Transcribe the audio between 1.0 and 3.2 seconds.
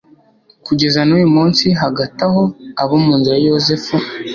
n'uyu munsi. hagati aho, abo mu